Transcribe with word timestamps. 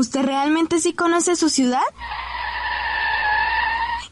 ¿usted 0.00 0.24
realmente 0.24 0.80
sí 0.80 0.94
conoce 0.94 1.36
su 1.36 1.48
ciudad? 1.48 1.82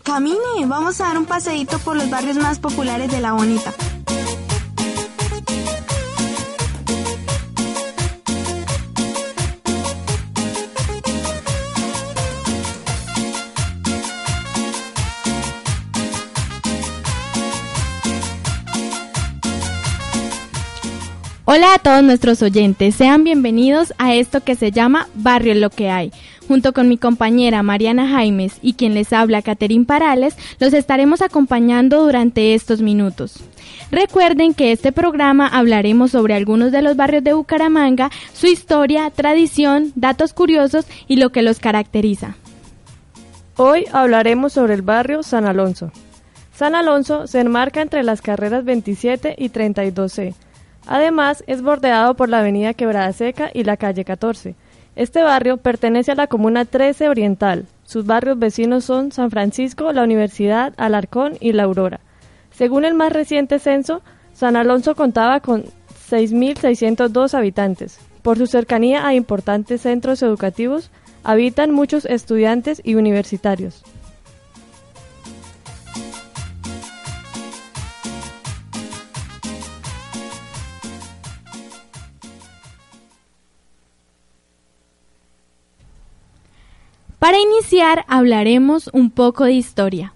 Camine, 0.04 0.66
vamos 0.66 1.00
a 1.00 1.08
dar 1.08 1.18
un 1.18 1.26
paseíto 1.26 1.78
por 1.80 1.96
los 1.96 2.08
barrios 2.08 2.36
más 2.36 2.58
populares 2.58 3.10
de 3.10 3.20
La 3.20 3.32
Bonita. 3.32 3.74
Hola 21.50 21.72
a 21.72 21.78
todos 21.78 22.02
nuestros 22.04 22.42
oyentes, 22.42 22.94
sean 22.94 23.24
bienvenidos 23.24 23.94
a 23.96 24.14
esto 24.14 24.42
que 24.42 24.54
se 24.54 24.70
llama 24.70 25.08
Barrio 25.14 25.54
Lo 25.54 25.70
que 25.70 25.88
hay. 25.88 26.12
Junto 26.46 26.74
con 26.74 26.90
mi 26.90 26.98
compañera 26.98 27.62
Mariana 27.62 28.06
Jaimes 28.06 28.58
y 28.60 28.74
quien 28.74 28.92
les 28.92 29.14
habla 29.14 29.40
Caterín 29.40 29.86
Parales, 29.86 30.36
los 30.60 30.74
estaremos 30.74 31.22
acompañando 31.22 32.04
durante 32.04 32.52
estos 32.52 32.82
minutos. 32.82 33.42
Recuerden 33.90 34.52
que 34.52 34.72
este 34.72 34.92
programa 34.92 35.46
hablaremos 35.46 36.10
sobre 36.10 36.34
algunos 36.34 36.70
de 36.70 36.82
los 36.82 36.96
barrios 36.96 37.24
de 37.24 37.32
Bucaramanga, 37.32 38.10
su 38.34 38.46
historia, 38.46 39.08
tradición, 39.08 39.92
datos 39.94 40.34
curiosos 40.34 40.84
y 41.06 41.16
lo 41.16 41.30
que 41.30 41.40
los 41.40 41.60
caracteriza. 41.60 42.36
Hoy 43.56 43.86
hablaremos 43.90 44.52
sobre 44.52 44.74
el 44.74 44.82
barrio 44.82 45.22
San 45.22 45.46
Alonso. 45.46 45.92
San 46.52 46.74
Alonso 46.74 47.26
se 47.26 47.40
enmarca 47.40 47.80
entre 47.80 48.02
las 48.02 48.20
carreras 48.20 48.66
27 48.66 49.34
y 49.38 49.48
32C 49.48 50.34
Además, 50.88 51.44
es 51.46 51.60
bordeado 51.60 52.14
por 52.14 52.30
la 52.30 52.38
avenida 52.38 52.72
Quebrada 52.72 53.12
Seca 53.12 53.50
y 53.52 53.62
la 53.64 53.76
calle 53.76 54.06
14. 54.06 54.54
Este 54.96 55.22
barrio 55.22 55.58
pertenece 55.58 56.12
a 56.12 56.14
la 56.14 56.28
comuna 56.28 56.64
13 56.64 57.10
Oriental. 57.10 57.66
Sus 57.84 58.06
barrios 58.06 58.38
vecinos 58.38 58.86
son 58.86 59.12
San 59.12 59.30
Francisco, 59.30 59.92
la 59.92 60.02
Universidad, 60.02 60.72
Alarcón 60.78 61.34
y 61.40 61.52
La 61.52 61.64
Aurora. 61.64 62.00
Según 62.50 62.86
el 62.86 62.94
más 62.94 63.12
reciente 63.12 63.58
censo, 63.58 64.00
San 64.32 64.56
Alonso 64.56 64.94
contaba 64.94 65.40
con 65.40 65.64
6.602 66.10 67.34
habitantes. 67.34 68.00
Por 68.22 68.38
su 68.38 68.46
cercanía 68.46 69.06
a 69.06 69.12
importantes 69.12 69.82
centros 69.82 70.22
educativos, 70.22 70.90
habitan 71.22 71.70
muchos 71.70 72.06
estudiantes 72.06 72.80
y 72.82 72.94
universitarios. 72.94 73.84
Para 87.18 87.40
iniciar 87.40 88.04
hablaremos 88.06 88.88
un 88.92 89.10
poco 89.10 89.44
de 89.44 89.52
historia. 89.52 90.14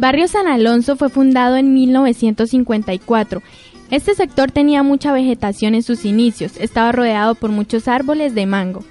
Barrio 0.00 0.26
San 0.28 0.48
Alonso 0.48 0.96
fue 0.96 1.10
fundado 1.10 1.56
en 1.56 1.74
1954. 1.74 3.42
Este 3.90 4.14
sector 4.14 4.50
tenía 4.50 4.82
mucha 4.82 5.12
vegetación 5.12 5.74
en 5.74 5.82
sus 5.82 6.04
inicios, 6.04 6.56
estaba 6.58 6.90
rodeado 6.90 7.34
por 7.34 7.50
muchos 7.50 7.86
árboles 7.86 8.34
de 8.34 8.46
mango. 8.46 8.82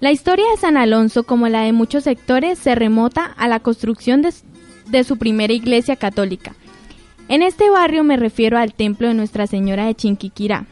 La 0.00 0.12
historia 0.12 0.44
de 0.50 0.60
San 0.60 0.76
Alonso, 0.76 1.22
como 1.22 1.48
la 1.48 1.62
de 1.62 1.72
muchos 1.72 2.04
sectores, 2.04 2.58
se 2.58 2.74
remota 2.74 3.24
a 3.24 3.48
la 3.48 3.60
construcción 3.60 4.20
de, 4.20 5.04
su 5.04 5.16
primera 5.16 5.52
iglesia 5.52 5.96
católica. 5.96 6.54
En 7.28 7.40
este 7.42 7.70
barrio 7.70 8.04
me 8.04 8.16
refiero 8.16 8.58
al 8.58 8.74
templo 8.74 9.08
de 9.08 9.14
Nuestra 9.14 9.46
Señora 9.46 9.86
de 9.86 9.94
Chinquiquirá. 9.94 10.66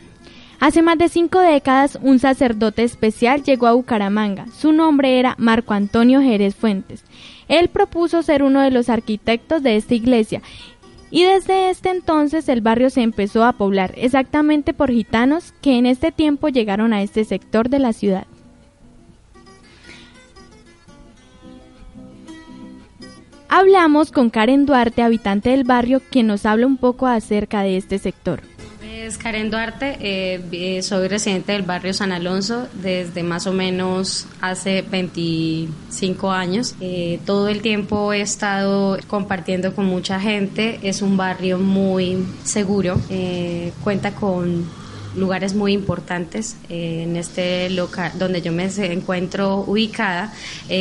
Hace 0.61 0.83
más 0.83 0.99
de 0.99 1.09
cinco 1.09 1.41
décadas, 1.41 1.99
un 2.03 2.19
sacerdote 2.19 2.83
especial 2.83 3.43
llegó 3.43 3.67
a 3.67 3.73
Bucaramanga. 3.73 4.47
Su 4.55 4.73
nombre 4.73 5.19
era 5.19 5.35
Marco 5.39 5.73
Antonio 5.73 6.21
Jerez 6.21 6.55
Fuentes. 6.55 7.03
Él 7.49 7.69
propuso 7.69 8.23
ser 8.23 8.43
uno 8.43 8.61
de 8.61 8.71
los 8.71 8.91
arquitectos 8.91 9.63
de 9.63 9.77
esta 9.77 9.95
iglesia 9.95 10.43
y 11.11 11.25
desde 11.25 11.71
este 11.71 11.89
entonces 11.89 12.47
el 12.51 12.61
barrio 12.61 12.91
se 12.91 13.01
empezó 13.01 13.45
a 13.45 13.55
poblar 13.55 13.95
exactamente 13.97 14.75
por 14.75 14.91
gitanos 14.91 15.55
que 15.63 15.79
en 15.79 15.87
este 15.87 16.13
tiempo 16.13 16.49
llegaron 16.51 16.93
a 16.93 17.01
este 17.01 17.25
sector 17.25 17.71
de 17.71 17.79
la 17.79 17.95
ciudad. 17.95 18.27
Hablamos 23.49 24.13
con 24.13 24.29
Karen 24.29 24.67
Duarte, 24.67 25.03
habitante 25.03 25.51
del 25.51 25.65
barrio, 25.65 26.03
quien 26.11 26.27
nos 26.27 26.45
habla 26.45 26.67
un 26.67 26.77
poco 26.77 27.07
acerca 27.07 27.63
de 27.63 27.79
este 27.79 27.99
sector 27.99 28.43
es 29.07 29.19
Karen 29.19 29.51
Duarte, 29.51 29.97
eh, 30.01 30.41
eh, 30.53 30.83
soy 30.83 31.09
residente 31.09 31.53
del 31.53 31.63
barrio 31.63 31.95
San 31.95 32.13
Alonso 32.13 32.69
desde 32.75 33.23
más 33.23 33.47
o 33.47 33.53
menos 33.53 34.27
hace 34.41 34.83
25 34.83 36.31
años. 36.31 36.75
Eh, 36.81 37.19
todo 37.25 37.49
el 37.49 37.63
tiempo 37.63 38.13
he 38.13 38.21
estado 38.21 38.99
compartiendo 39.07 39.75
con 39.75 39.87
mucha 39.87 40.21
gente, 40.21 40.81
es 40.83 41.03
un 41.03 41.17
barrio 41.17 41.59
muy 41.59 42.27
seguro, 42.45 43.01
cuenta 43.83 44.15
con 44.15 44.69
lugares 45.17 45.55
muy 45.55 45.73
importantes 45.73 46.57
en 46.69 47.17
este 47.17 47.69
local 47.71 48.13
donde 48.17 48.43
yo 48.43 48.53
me 48.53 48.67
encuentro 48.67 49.65
ubicada 49.67 50.33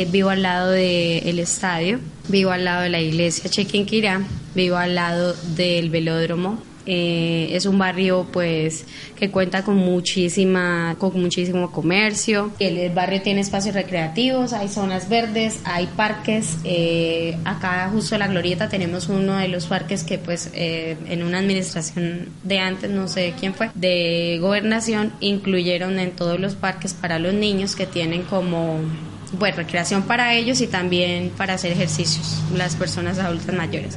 vivo 0.08 0.30
al 0.30 0.42
lado 0.42 0.70
del 0.70 1.40
estadio 1.40 1.98
vivo 2.28 2.52
al 2.52 2.64
lado 2.64 2.82
de 2.82 2.90
la 2.90 3.00
iglesia 3.00 3.50
Chequinquirá 3.50 4.22
vivo 4.54 4.76
al 4.76 4.94
lado 4.94 5.34
del 5.56 5.90
velódromo 5.90 6.69
eh, 6.86 7.48
es 7.52 7.66
un 7.66 7.78
barrio 7.78 8.26
pues 8.32 8.86
que 9.16 9.30
cuenta 9.30 9.62
con 9.64 9.76
muchísima 9.76 10.96
con 10.98 11.20
muchísimo 11.20 11.70
comercio. 11.70 12.50
El, 12.58 12.90
barrio 12.90 13.20
tiene 13.22 13.40
espacios 13.40 13.74
recreativos 13.74 14.52
hay 14.52 14.68
zonas 14.68 15.08
verdes 15.08 15.60
hay 15.64 15.86
parques. 15.86 16.58
Eh, 16.64 17.36
acá 17.44 17.90
justo 17.92 18.14
en 18.14 18.20
la 18.20 18.28
glorieta 18.28 18.68
tenemos 18.68 19.08
uno 19.08 19.36
de 19.36 19.48
los 19.48 19.66
parques 19.66 20.04
que 20.04 20.18
pues 20.18 20.50
eh, 20.54 20.96
en 21.06 21.22
una 21.22 21.38
administración 21.38 22.28
de 22.42 22.58
antes 22.58 22.90
no 22.90 23.08
sé 23.08 23.34
quién 23.38 23.54
fue 23.54 23.70
de 23.74 24.38
gobernación 24.40 25.12
incluyeron 25.20 25.98
en 25.98 26.12
todos 26.12 26.40
los 26.40 26.54
parques 26.54 26.94
para 26.94 27.18
los 27.18 27.34
niños 27.34 27.76
que 27.76 27.86
tienen 27.86 28.22
como 28.22 28.80
bueno, 29.32 29.56
recreación 29.58 30.02
para 30.02 30.34
ellos 30.34 30.60
y 30.60 30.66
también 30.66 31.30
para 31.36 31.54
hacer 31.54 31.72
ejercicios 31.72 32.42
las 32.56 32.74
personas 32.74 33.18
adultas 33.18 33.54
mayores 33.54 33.96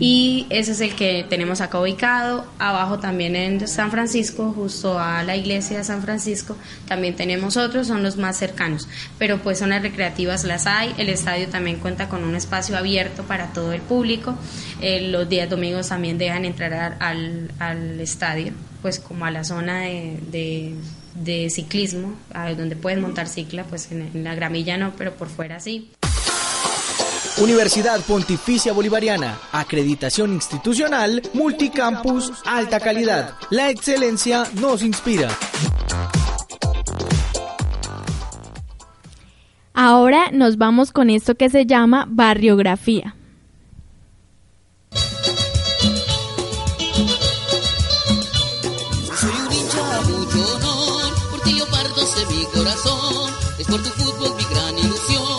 y 0.00 0.46
ese 0.50 0.72
es 0.72 0.80
el 0.80 0.94
que 0.96 1.24
tenemos 1.28 1.60
acá 1.60 1.80
ubicado. 1.80 2.44
Abajo 2.58 2.98
también 2.98 3.36
en 3.36 3.66
San 3.68 3.90
Francisco, 3.90 4.52
justo 4.52 4.98
a 4.98 5.22
la 5.22 5.36
iglesia 5.36 5.78
de 5.78 5.84
San 5.84 6.02
Francisco, 6.02 6.56
también 6.86 7.14
tenemos 7.14 7.56
otros, 7.56 7.86
son 7.86 8.02
los 8.02 8.16
más 8.16 8.36
cercanos, 8.36 8.88
pero 9.18 9.38
pues 9.38 9.60
zonas 9.60 9.82
recreativas 9.82 10.44
las 10.44 10.66
hay. 10.66 10.92
El 10.98 11.08
estadio 11.08 11.48
también 11.48 11.78
cuenta 11.78 12.08
con 12.08 12.24
un 12.24 12.34
espacio 12.34 12.76
abierto 12.76 13.22
para 13.22 13.52
todo 13.52 13.72
el 13.72 13.82
público. 13.82 14.36
Eh, 14.80 15.08
los 15.10 15.28
días 15.28 15.48
domingos 15.48 15.88
también 15.88 16.18
dejan 16.18 16.44
entrar 16.44 16.96
al, 17.00 17.52
al 17.60 18.00
estadio, 18.00 18.52
pues 18.82 18.98
como 18.98 19.26
a 19.26 19.30
la 19.30 19.44
zona 19.44 19.82
de, 19.82 20.74
de, 21.14 21.50
ciclismo, 21.50 22.14
donde 22.56 22.74
pueden 22.74 23.00
montar 23.00 23.28
cicla, 23.28 23.62
pues 23.64 23.92
en 23.92 24.24
la 24.24 24.34
gramilla 24.34 24.76
no, 24.76 24.92
pero 24.96 25.14
por 25.14 25.28
fuera 25.28 25.60
sí. 25.60 25.90
Universidad 27.38 28.00
Pontificia 28.02 28.72
Bolivariana, 28.72 29.36
acreditación 29.50 30.32
institucional, 30.34 31.20
multicampus, 31.32 32.32
alta 32.46 32.78
calidad. 32.78 33.34
La 33.50 33.70
excelencia 33.70 34.44
nos 34.54 34.82
inspira. 34.82 35.28
Ahora 39.72 40.30
nos 40.32 40.56
vamos 40.58 40.92
con 40.92 41.10
esto 41.10 41.34
que 41.34 41.50
se 41.50 41.66
llama 41.66 42.06
barriografía. 42.08 43.16
Soy 49.16 49.32
un 49.44 49.52
hincha 49.52 50.00
mucho 50.02 50.56
honor, 50.56 51.14
por 51.32 51.40
ti 51.40 51.58
yo 51.58 51.66
parto 51.66 52.00
de 52.00 52.26
mi 52.36 52.44
corazón, 52.54 53.32
es 53.58 53.66
por 53.66 53.82
tu 53.82 53.88
fútbol 53.90 54.36
mi 54.36 54.44
gran 54.54 54.78
ilusión, 54.78 55.33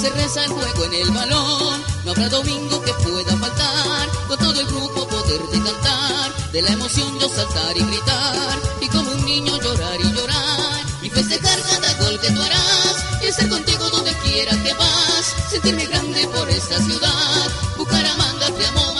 se 0.00 0.08
reza 0.10 0.44
el 0.44 0.50
juego 0.50 0.84
en 0.84 0.94
el 0.94 1.10
balón, 1.10 1.84
no 2.04 2.10
habrá 2.12 2.28
domingo 2.28 2.80
que 2.80 2.92
pueda 2.94 3.36
faltar, 3.36 4.08
con 4.28 4.38
todo 4.38 4.60
el 4.60 4.66
grupo 4.66 5.06
poderte 5.06 5.62
cantar, 5.62 6.52
de 6.52 6.62
la 6.62 6.70
emoción 6.70 7.18
yo 7.18 7.28
saltar 7.28 7.76
y 7.76 7.80
gritar, 7.80 8.58
y 8.80 8.88
como 8.88 9.10
un 9.10 9.24
niño 9.26 9.60
llorar 9.60 10.00
y 10.00 10.12
llorar, 10.12 10.84
y 11.02 11.10
festejar 11.10 11.60
cada 11.62 11.92
gol 11.94 12.18
que 12.18 12.30
tú 12.30 12.42
harás, 12.42 13.04
y 13.22 13.26
estar 13.26 13.48
contigo 13.48 13.90
donde 13.90 14.12
quiera 14.24 14.52
que 14.62 14.72
vas, 14.72 15.34
sentirme 15.50 15.84
grande 15.86 16.26
por 16.28 16.48
esta 16.48 16.78
ciudad, 16.78 17.50
Bucaramanga 17.76 18.46
te 18.56 18.66
amo 18.68 18.90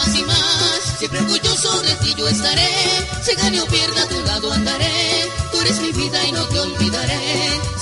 estaré, 2.30 2.68
se 3.22 3.34
gane 3.34 3.60
o 3.60 3.66
pierda 3.66 4.02
a 4.02 4.08
tu 4.08 4.20
lado 4.24 4.52
andaré. 4.52 5.09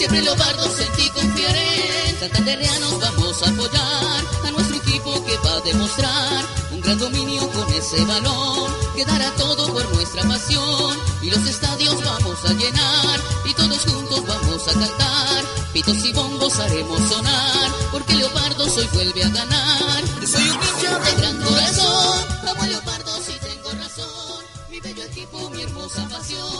Siempre 0.08 0.24
Leopardos 0.24 0.80
en 0.80 0.92
ti 0.92 1.10
confiaré. 1.10 2.16
Santandereanos 2.18 2.98
vamos 2.98 3.42
a 3.42 3.50
apoyar 3.50 4.24
a 4.46 4.50
nuestro 4.52 4.76
equipo 4.78 5.22
que 5.26 5.36
va 5.44 5.52
a 5.52 5.60
demostrar 5.60 6.46
un 6.72 6.80
gran 6.80 6.98
dominio 6.98 7.46
con 7.50 7.70
ese 7.74 8.02
balón. 8.06 8.72
Que 8.96 9.04
dará 9.04 9.30
todo 9.32 9.70
por 9.70 9.86
nuestra 9.94 10.22
pasión 10.22 10.96
y 11.20 11.28
los 11.28 11.46
estadios 11.46 12.02
vamos 12.02 12.42
a 12.42 12.54
llenar 12.54 13.20
y 13.44 13.52
todos 13.52 13.84
juntos 13.84 14.26
vamos 14.26 14.68
a 14.68 14.72
cantar. 14.72 15.44
Pitos 15.74 16.02
y 16.02 16.12
bombos 16.14 16.58
haremos 16.58 17.06
sonar 17.06 17.70
porque 17.92 18.14
Leopardos 18.14 18.78
hoy 18.78 18.88
vuelve 18.94 19.24
a 19.24 19.28
ganar. 19.28 20.04
Yo 20.22 20.26
soy 20.26 20.42
un 20.48 20.58
niño 20.58 20.98
de 21.00 21.14
gran 21.20 21.36
corazón, 21.42 22.26
amo 22.48 22.62
a 22.62 22.66
Leopardos 22.66 23.28
y 23.28 23.46
tengo 23.46 23.70
razón. 23.72 24.44
Mi 24.70 24.80
bello 24.80 25.02
equipo, 25.02 25.50
mi 25.50 25.60
hermosa 25.64 26.08
pasión. 26.08 26.57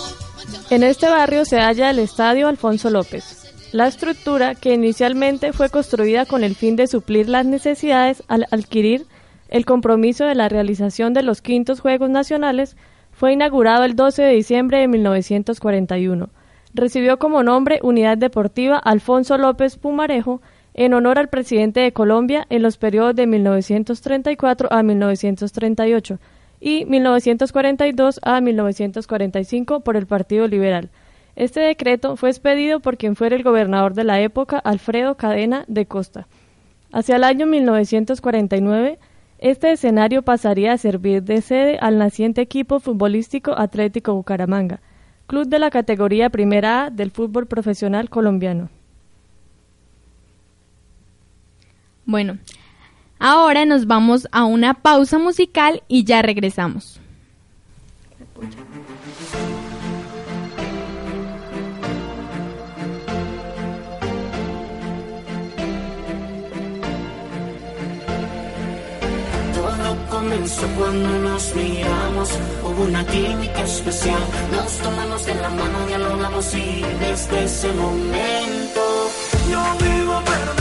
En 0.71 0.83
este 0.83 1.09
barrio 1.09 1.47
se 1.47 1.61
halla 1.61 1.89
el 1.89 1.99
Estadio 1.99 2.47
Alfonso 2.47 2.91
López. 2.91 3.55
La 3.73 3.87
estructura, 3.87 4.55
que 4.55 4.75
inicialmente 4.75 5.55
fue 5.55 5.71
construida 5.71 6.27
con 6.27 6.45
el 6.45 6.55
fin 6.55 6.77
de 6.77 6.87
suplir 6.87 7.27
las 7.31 7.47
necesidades 7.47 8.23
al 8.29 8.47
adquirir 8.51 9.07
el 9.49 9.65
compromiso 9.65 10.27
de 10.27 10.35
la 10.35 10.51
realización 10.51 11.15
de 11.15 11.23
los 11.23 11.41
quintos 11.41 11.81
Juegos 11.81 12.11
Nacionales, 12.11 12.77
fue 13.13 13.33
inaugurado 13.33 13.85
el 13.85 13.97
12 13.97 14.23
de 14.23 14.35
diciembre 14.35 14.79
de 14.81 14.89
1941. 14.89 16.29
Recibió 16.75 17.19
como 17.19 17.43
nombre 17.43 17.81
Unidad 17.83 18.19
Deportiva 18.19 18.77
Alfonso 18.77 19.39
López 19.39 19.79
Pumarejo 19.79 20.43
en 20.75 20.93
honor 20.93 21.19
al 21.19 21.29
presidente 21.29 21.81
de 21.81 21.93
Colombia 21.93 22.47
en 22.51 22.61
los 22.61 22.77
periodos 22.77 23.17
de 23.17 23.27
1934 23.27 24.69
a 24.71 24.83
1938 24.83 26.19
y 26.61 26.85
1942 26.85 28.21
a 28.23 28.41
1945 28.41 29.81
por 29.81 29.97
el 29.97 30.07
Partido 30.07 30.47
Liberal. 30.47 30.91
Este 31.37 31.61
decreto 31.61 32.17
fue 32.17 32.31
expedido 32.31 32.81
por 32.81 32.97
quien 32.97 33.15
fuera 33.15 33.37
el 33.37 33.45
gobernador 33.45 33.95
de 33.95 34.05
la 34.05 34.21
época, 34.21 34.59
Alfredo 34.59 35.17
Cadena 35.17 35.65
de 35.69 35.87
Costa. 35.87 36.27
Hacia 36.93 37.17
el 37.17 37.25
año 37.25 37.47
1949, 37.47 38.99
este 39.39 39.71
escenario 39.71 40.23
pasaría 40.23 40.73
a 40.73 40.79
servir 40.79 41.23
de 41.23 41.41
sede 41.43 41.79
al 41.81 41.99
naciente 41.99 42.41
equipo 42.41 42.81
futbolístico 42.81 43.57
Atlético 43.57 44.15
Bucaramanga, 44.15 44.81
club 45.29 45.47
de 45.47 45.61
la 45.61 45.71
categoría 45.71 46.31
Primera 46.31 46.87
A 46.87 46.91
del 46.91 47.13
fútbol 47.13 47.47
profesional 47.47 48.11
colombiano. 48.11 48.69
Bueno, 52.05 52.39
ahora 53.19 53.65
nos 53.65 53.87
vamos 53.87 54.29
a 54.33 54.45
una 54.45 54.75
pausa 54.75 55.19
musical 55.19 55.83
y 55.89 56.05
ya 56.05 56.23
regresamos. 56.23 57.01
Todo 69.55 69.97
comenzó 70.11 70.67
cuando 70.79 71.09
nos 71.19 71.55
miramos, 71.55 72.31
hubo 72.63 72.85
una 72.85 73.05
química 73.07 73.63
especial, 73.63 74.21
nos 74.53 74.79
tomamos 74.79 75.27
de 75.27 75.35
la 75.35 75.49
mano, 75.49 75.87
dialogamos 75.87 76.55
y 76.55 76.83
desde 77.01 77.45
ese 77.45 77.73
momento 77.73 79.11
yo 79.51 79.63
vivo 79.85 80.23
perdido 80.25 80.58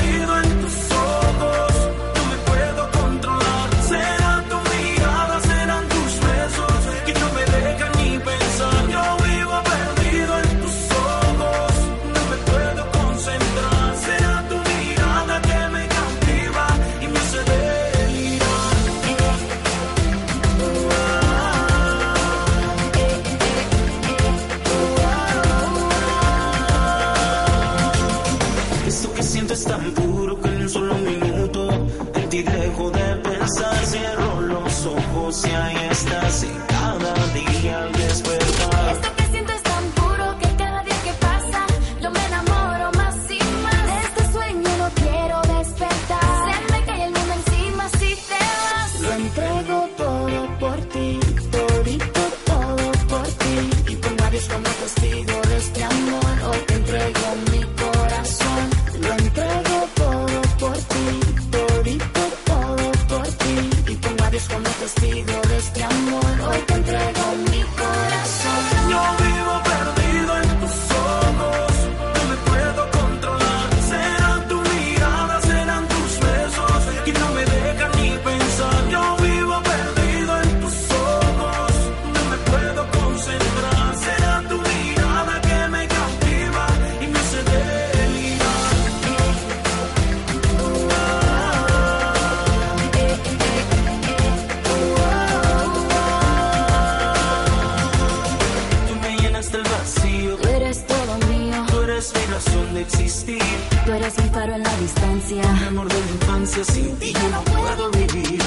tú 102.11 102.19
eres 102.19 102.27
mi 102.27 102.33
razón 102.33 102.73
de 102.73 102.81
existir. 102.81 103.41
tú 103.85 103.91
eres 103.91 104.17
un 104.17 104.29
faro 104.31 104.55
en 104.55 104.63
la 104.63 104.77
distancia. 104.77 105.41
Mi 105.53 105.67
amor 105.67 105.87
de 105.87 105.99
la 105.99 106.11
infancia, 106.11 106.63
sin 106.63 106.95
ti 106.97 107.13
yo 107.13 107.29
no 107.29 107.41
puedo 107.43 107.91
vivir. 107.91 108.41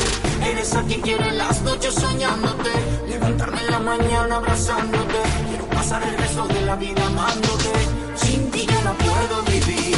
Eres 0.44 0.74
a 0.74 0.82
quien 0.82 1.00
quiere 1.00 1.32
las 1.32 1.62
noches 1.62 1.94
soñándote, 1.94 2.70
levantarme 3.08 3.60
en 3.60 3.70
la 3.70 3.78
mañana 3.78 4.36
abrazándote. 4.36 5.18
Quiero 5.48 5.66
pasar 5.66 6.02
el 6.02 6.16
resto 6.18 6.46
de 6.48 6.60
la 6.62 6.76
vida 6.76 7.06
amándote. 7.06 7.72
Sin 8.16 8.50
ti 8.50 8.66
yo 8.66 8.82
no 8.82 8.94
puedo 8.94 9.42
vivir. 9.42 9.96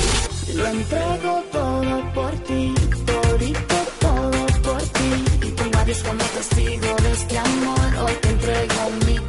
Lo 0.54 0.66
entrego 0.66 1.42
todo 1.52 2.12
por 2.14 2.32
ti, 2.46 2.74
todito 3.06 3.76
todo 4.00 4.46
por 4.62 4.82
ti. 4.82 5.46
Y 5.46 5.50
con 5.52 5.70
labios 5.72 6.02
como 6.02 6.24
testigo 6.24 6.96
de 7.02 7.12
este 7.12 7.38
amor, 7.38 8.04
hoy 8.04 8.12
te 8.20 8.28
entrego 8.28 8.90
mi 9.06 9.21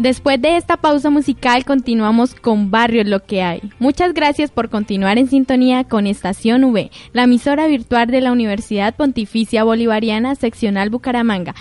Después 0.00 0.40
de 0.40 0.56
esta 0.56 0.78
pausa 0.78 1.10
musical 1.10 1.66
continuamos 1.66 2.34
con 2.34 2.70
Barrios 2.70 3.06
lo 3.06 3.22
que 3.22 3.42
hay. 3.42 3.60
Muchas 3.78 4.14
gracias 4.14 4.50
por 4.50 4.70
continuar 4.70 5.18
en 5.18 5.28
sintonía 5.28 5.84
con 5.84 6.06
Estación 6.06 6.64
V, 6.64 6.90
la 7.12 7.24
emisora 7.24 7.66
virtual 7.66 8.06
de 8.06 8.22
la 8.22 8.32
Universidad 8.32 8.96
Pontificia 8.96 9.62
Bolivariana 9.62 10.36
Seccional 10.36 10.88
Bucaramanga. 10.88 11.54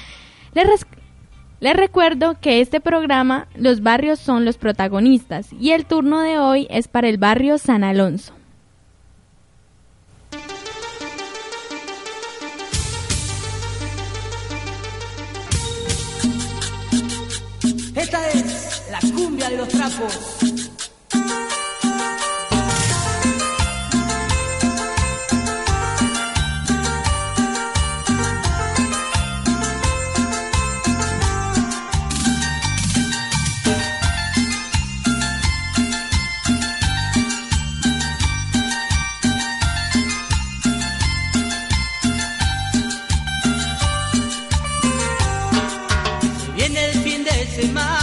Les, 0.53 0.85
les 1.59 1.75
recuerdo 1.75 2.37
que 2.39 2.61
este 2.61 2.79
programa 2.79 3.49
los 3.55 3.83
barrios 3.83 4.19
son 4.19 4.45
los 4.45 4.57
protagonistas 4.57 5.51
y 5.59 5.71
el 5.71 5.85
turno 5.85 6.21
de 6.21 6.39
hoy 6.39 6.65
es 6.69 6.87
para 6.87 7.09
el 7.09 7.17
barrio 7.17 7.57
San 7.57 7.83
Alonso. 7.83 8.38
La 19.01 19.11
cumbia 19.11 19.49
de 19.49 19.57
los 19.57 19.67
trapos. 19.69 20.13
Viene 46.55 46.85
el 46.85 46.93
fin 46.99 47.23
de 47.23 47.47
semana, 47.55 47.98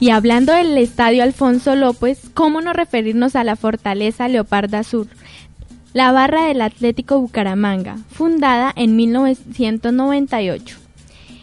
Y 0.00 0.10
hablando 0.10 0.52
del 0.52 0.78
Estadio 0.78 1.24
Alfonso 1.24 1.74
López, 1.74 2.30
¿cómo 2.32 2.60
no 2.60 2.72
referirnos 2.72 3.34
a 3.34 3.42
la 3.42 3.56
Fortaleza 3.56 4.28
Leoparda 4.28 4.84
Sur? 4.84 5.08
La 5.92 6.12
barra 6.12 6.44
del 6.44 6.62
Atlético 6.62 7.18
Bucaramanga, 7.18 7.96
fundada 8.08 8.72
en 8.76 8.94
1998. 8.94 10.76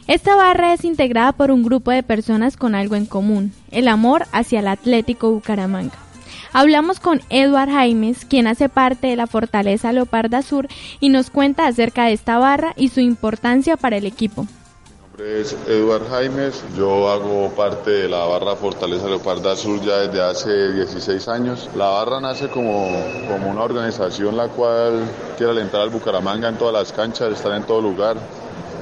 Esta 0.07 0.35
barra 0.35 0.73
es 0.73 0.85
integrada 0.85 1.33
por 1.33 1.51
un 1.51 1.63
grupo 1.63 1.91
de 1.91 2.03
personas 2.03 2.55
con 2.55 2.75
algo 2.75 2.95
en 2.95 3.05
común, 3.07 3.51
el 3.71 3.89
amor 3.89 4.25
hacia 4.31 4.59
el 4.59 4.67
Atlético 4.69 5.31
Bucaramanga. 5.31 5.97
Hablamos 6.53 7.01
con 7.01 7.21
Edward 7.29 7.69
Jaimes, 7.69 8.23
quien 8.23 8.47
hace 8.47 8.69
parte 8.69 9.07
de 9.07 9.17
la 9.17 9.27
Fortaleza 9.27 9.91
Leoparda 9.91 10.41
Sur 10.41 10.69
y 11.01 11.09
nos 11.09 11.29
cuenta 11.29 11.67
acerca 11.67 12.05
de 12.05 12.13
esta 12.13 12.37
barra 12.37 12.71
y 12.77 12.87
su 12.87 13.01
importancia 13.01 13.75
para 13.75 13.97
el 13.97 14.05
equipo. 14.05 14.47
Nombre 15.17 15.39
es 15.39 15.55
Eduard 15.69 16.09
Jaimes, 16.09 16.61
yo 16.77 17.09
hago 17.09 17.49
parte 17.51 17.89
de 17.89 18.09
la 18.09 18.25
barra 18.25 18.53
Fortaleza 18.57 19.07
Leoparda 19.07 19.55
Sur 19.55 19.81
ya 19.81 19.99
desde 19.99 20.21
hace 20.21 20.73
16 20.73 21.29
años. 21.29 21.69
La 21.73 21.85
barra 21.85 22.19
nace 22.19 22.49
como, 22.49 22.89
como 23.29 23.49
una 23.49 23.63
organización 23.63 24.35
la 24.35 24.49
cual 24.49 25.05
quiere 25.37 25.53
alentar 25.53 25.79
al 25.79 25.89
Bucaramanga 25.89 26.49
en 26.49 26.57
todas 26.57 26.73
las 26.73 26.91
canchas, 26.91 27.31
estar 27.31 27.53
en 27.53 27.63
todo 27.63 27.79
lugar, 27.79 28.17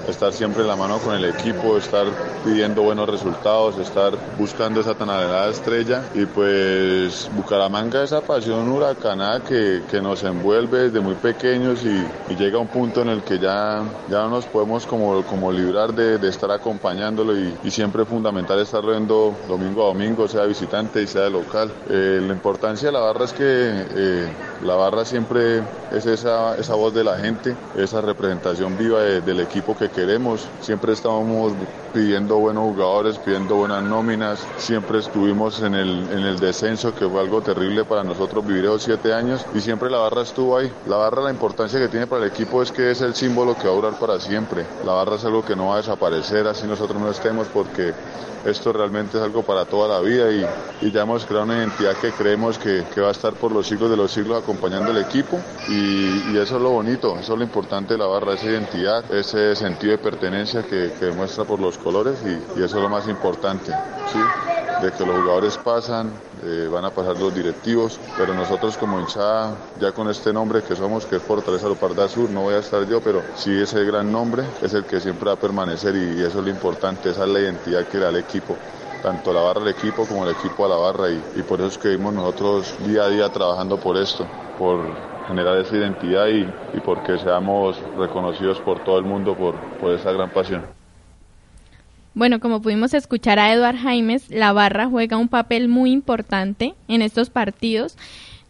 estar 0.07 0.33
siempre 0.33 0.62
en 0.62 0.67
la 0.67 0.75
mano 0.75 0.98
con 1.00 1.15
el 1.15 1.25
equipo, 1.25 1.77
estar 1.77 2.05
pidiendo 2.43 2.81
buenos 2.83 3.10
resultados, 3.10 3.77
estar 3.77 4.13
buscando 4.38 4.81
esa 4.81 4.95
tan 4.95 5.10
anhelada 5.10 5.50
estrella. 5.50 6.03
Y 6.13 6.25
pues 6.25 7.29
Bucaramanga 7.33 8.03
esa 8.03 8.22
pasión 8.22 8.69
huracanada 8.69 9.41
que, 9.41 9.83
que 9.89 10.01
nos 10.01 10.24
envuelve 10.24 10.83
desde 10.89 11.00
muy 11.00 11.15
pequeños 11.15 11.83
y, 11.83 12.05
y 12.31 12.36
llega 12.36 12.60
un 12.60 12.67
punto 12.67 13.01
en 13.01 13.10
el 13.10 13.24
que 13.24 13.39
ya, 13.39 13.83
ya 14.10 14.19
no 14.24 14.29
nos 14.29 14.45
podemos 14.45 14.86
como, 14.86 15.24
como 15.24 15.51
librar 15.51 15.93
de, 15.93 16.17
de 16.17 16.29
estar 16.29 16.51
acompañándolo 16.51 17.38
y, 17.38 17.53
y 17.63 17.72
siempre 17.72 18.03
es 18.03 18.10
fundamental 18.10 18.60
estar 18.60 18.86
viendo 18.86 19.36
domingo 19.48 19.83
a 19.83 19.88
domingo, 19.88 20.27
sea 20.27 20.43
visitante 20.45 21.01
y 21.01 21.07
sea 21.07 21.24
de 21.24 21.29
local. 21.31 21.72
Eh, 21.89 22.22
la 22.25 22.33
importancia 22.33 22.88
de 22.89 22.91
la 22.93 23.00
barra 23.00 23.25
es 23.25 23.33
que 23.33 23.43
eh, 23.45 24.27
la 24.63 24.75
barra 24.75 25.05
siempre 25.05 25.62
es 25.91 26.05
esa, 26.05 26.55
esa 26.57 26.75
voz 26.75 26.93
de 26.93 27.03
la 27.03 27.17
gente, 27.17 27.55
esa 27.77 28.01
representación 28.01 28.77
viva 28.77 29.01
de- 29.01 29.22
del 29.22 29.39
equipo 29.39 29.75
que 29.77 29.89
queremos. 29.93 30.47
Siempre 30.62 30.93
estamos 30.93 31.53
pidiendo 31.93 32.38
buenos 32.38 32.63
jugadores, 32.63 33.17
pidiendo 33.19 33.55
buenas 33.55 33.83
nóminas. 33.83 34.45
Siempre 34.57 35.00
estuvimos 35.00 35.62
en 35.62 35.75
el, 35.75 35.89
en 36.12 36.19
el 36.19 36.39
descenso, 36.39 36.93
que 36.93 37.07
fue 37.07 37.21
algo 37.21 37.41
terrible 37.41 37.85
para 37.85 38.03
nosotros 38.03 38.45
vivir 38.45 38.65
esos 38.65 38.83
siete 38.83 39.13
años. 39.13 39.45
Y 39.53 39.62
siempre 39.62 39.89
la 39.89 40.00
barra 40.00 40.23
estuvo 40.23 40.57
ahí. 40.57 40.71
La 40.88 40.97
barra, 40.97 41.21
la 41.21 41.31
importancia 41.31 41.79
que 41.79 41.88
tiene 41.88 42.07
para 42.07 42.25
el 42.25 42.31
equipo 42.31 42.62
es 42.62 42.71
que 42.71 42.91
es 42.91 43.01
el 43.01 43.15
símbolo 43.15 43.55
que 43.55 43.67
va 43.67 43.73
a 43.73 43.75
durar 43.75 44.00
para 44.00 44.19
siempre. 44.19 44.65
La 44.85 44.93
barra 44.93 45.15
es 45.15 45.25
algo 45.25 45.45
que 45.45 45.55
no 45.55 45.67
va 45.67 45.75
a 45.75 45.77
desaparecer 45.77 46.47
así 46.47 46.65
nosotros 46.67 47.00
no 47.00 47.09
estemos 47.09 47.47
porque 47.47 47.93
esto 48.45 48.73
realmente 48.73 49.17
es 49.17 49.23
algo 49.23 49.43
para 49.43 49.65
toda 49.65 49.88
la 49.88 50.00
vida 50.01 50.29
y, 50.31 50.45
y 50.85 50.91
ya 50.91 51.03
hemos 51.03 51.25
creado 51.25 51.45
una 51.45 51.57
identidad 51.57 51.95
que 51.95 52.12
creemos 52.12 52.57
que, 52.57 52.83
que 52.93 53.01
va 53.01 53.09
a 53.09 53.12
estar 53.12 53.33
por 53.33 53.51
los 53.51 53.67
siglos 53.67 53.89
de 53.89 53.95
los 53.95 54.12
siglos 54.12 54.41
acompañando 54.41 54.91
al 54.91 54.97
equipo 54.97 55.39
y, 55.69 56.31
y 56.31 56.38
eso 56.38 56.57
es 56.57 56.62
lo 56.62 56.71
bonito, 56.71 57.17
eso 57.17 57.33
es 57.33 57.39
lo 57.39 57.43
importante 57.43 57.93
de 57.93 58.00
la 58.00 58.05
barra, 58.07 58.33
esa 58.33 58.47
identidad, 58.47 59.09
ese 59.13 59.55
sentido 59.55 59.83
de 59.88 59.98
pertenencia 59.98 60.63
que, 60.63 60.92
que 61.00 61.06
demuestra 61.06 61.44
por 61.46 61.60
los 61.60 61.78
colores 61.78 62.20
y, 62.25 62.60
y 62.60 62.63
eso 62.63 62.78
es 62.78 62.84
lo 62.84 62.90
más 62.90 63.08
importante, 63.08 63.72
¿sí? 64.12 64.20
de 64.82 64.92
que 64.92 65.06
los 65.06 65.16
jugadores 65.16 65.58
pasan, 65.58 66.12
eh, 66.44 66.68
van 66.72 66.84
a 66.86 66.90
pasar 66.90 67.18
los 67.18 67.34
directivos, 67.34 68.00
pero 68.18 68.34
nosotros 68.34 68.78
como 68.78 69.00
hinchada, 69.00 69.56
ya 69.80 69.92
con 69.92 70.10
este 70.10 70.34
nombre 70.34 70.62
que 70.62 70.75
somos, 70.75 71.06
que 71.06 71.18
es 71.18 71.22
Fortaleza 71.22 71.68
Leoparda 71.68 72.08
Sur, 72.10 72.30
no 72.30 72.42
voy 72.42 72.56
a 72.56 72.60
estar 72.60 72.86
yo, 72.88 73.00
pero 73.02 73.22
sí 73.36 73.52
ese 73.62 73.84
gran 73.86 74.12
nombre 74.12 74.44
es 74.62 74.74
el 74.74 74.84
que 74.86 75.00
siempre 75.00 75.28
va 75.28 75.34
a 75.34 75.40
permanecer 75.40 75.96
y, 75.96 76.20
y 76.20 76.24
eso 76.24 76.40
es 76.40 76.46
lo 76.46 76.50
importante, 76.50 77.12
esa 77.12 77.24
es 77.24 77.30
la 77.30 77.40
identidad 77.40 77.86
que 77.88 78.00
da 78.00 78.10
el 78.10 78.18
equipo 78.18 78.56
tanto 79.02 79.34
la 79.34 79.42
barra 79.42 79.62
al 79.62 79.68
equipo 79.68 80.06
como 80.06 80.24
el 80.25 80.32
equipo 80.32 80.66
a 80.66 80.70
la 80.70 80.78
barra 80.78 81.10
y, 81.10 81.22
y 81.36 81.44
por 81.44 81.60
eso 81.60 81.68
es 81.68 81.78
que 81.78 81.90
vimos 81.90 82.13
nosotros 82.13 82.74
día 82.86 83.04
a 83.04 83.10
día 83.10 83.30
trabajando 83.30 83.75
por 83.78 83.98
esto, 83.98 84.25
por 84.58 84.80
generar 85.27 85.58
esa 85.58 85.75
identidad 85.75 86.27
y, 86.27 86.46
porque 86.86 87.18
seamos 87.18 87.77
reconocidos 87.98 88.60
por 88.62 88.84
todo 88.84 89.00
el 89.00 89.06
mundo 89.06 89.36
por, 89.36 89.56
por 89.80 89.92
esa 89.92 90.12
gran 90.12 90.30
pasión. 90.30 90.63
Bueno, 92.15 92.39
como 92.39 92.62
pudimos 92.62 92.94
escuchar 92.94 93.39
a 93.39 93.51
Eduard 93.51 93.77
Jaimes, 93.77 94.30
la 94.30 94.53
barra 94.53 94.88
juega 94.88 95.18
un 95.18 95.30
papel 95.30 95.68
muy 95.68 95.92
importante 95.92 96.75
en 96.88 97.01
estos 97.01 97.32
partidos. 97.32 97.98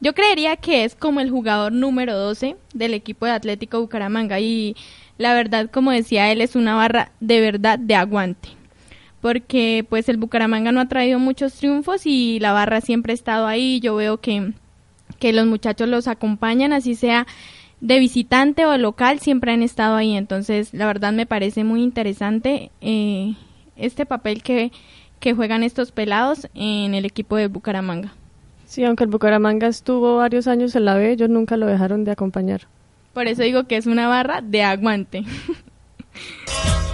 Yo 0.02 0.14
creería 0.14 0.58
que 0.58 0.84
es 0.84 0.96
como 0.96 1.22
el 1.22 1.32
jugador 1.32 1.72
número 1.72 2.18
12 2.18 2.58
del 2.74 2.94
equipo 2.94 3.26
de 3.26 3.32
Atlético 3.32 3.80
Bucaramanga 3.80 4.38
y 4.42 4.76
la 5.18 5.34
verdad, 5.34 5.70
como 5.72 5.92
decía 5.92 6.30
él, 6.30 6.42
es 6.42 6.58
una 6.58 6.76
barra 6.76 7.12
de 7.22 7.40
verdad 7.40 7.80
de 7.80 7.96
aguante. 7.96 8.50
Porque 9.22 9.86
pues 9.88 10.10
el 10.10 10.18
Bucaramanga 10.18 10.74
no 10.74 10.82
ha 10.82 10.90
traído 10.90 11.20
muchos 11.20 11.54
triunfos 11.54 12.06
y 12.06 12.42
la 12.42 12.52
barra 12.52 12.82
siempre 12.82 13.14
ha 13.14 13.16
estado 13.16 13.48
ahí. 13.48 13.80
Yo 13.80 13.96
veo 13.96 14.20
que, 14.20 14.52
que 15.20 15.34
los 15.34 15.46
muchachos 15.46 15.88
los 15.88 16.08
acompañan, 16.08 16.74
así 16.74 16.96
sea 16.96 17.28
de 17.82 18.00
visitante 18.00 18.66
o 18.66 18.78
local, 18.78 19.20
siempre 19.20 19.52
han 19.52 19.62
estado 19.62 19.96
ahí. 19.96 20.16
Entonces, 20.16 20.74
la 20.74 20.86
verdad 20.86 21.12
me 21.12 21.26
parece 21.26 21.64
muy 21.64 21.84
interesante 21.84 22.72
eh, 22.82 23.36
este 23.76 24.06
papel 24.06 24.42
que, 24.42 24.72
que 25.20 25.34
juegan 25.34 25.64
estos 25.64 25.92
pelados 25.92 26.48
en 26.54 26.94
el 26.94 27.06
equipo 27.06 27.36
de 27.36 27.48
Bucaramanga. 27.48 28.14
Sí, 28.66 28.84
aunque 28.86 29.04
el 29.04 29.10
Bucaramanga 29.10 29.68
estuvo 29.68 30.18
varios 30.18 30.48
años 30.48 30.76
en 30.76 30.86
la 30.86 30.96
B, 30.96 31.12
ellos 31.12 31.30
nunca 31.30 31.58
lo 31.58 31.66
dejaron 31.66 32.06
de 32.06 32.12
acompañar. 32.12 32.62
Por 33.14 33.28
eso 33.28 33.44
digo 33.44 33.66
que 33.66 33.78
es 33.78 33.86
una 33.86 34.08
barra 34.08 34.42
de 34.42 34.64
aguante. 34.64 35.24